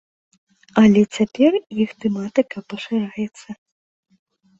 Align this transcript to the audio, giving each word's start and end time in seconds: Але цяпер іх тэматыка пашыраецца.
Але 0.83 1.01
цяпер 1.17 1.57
іх 1.85 1.93
тэматыка 2.05 2.57
пашыраецца. 2.73 3.49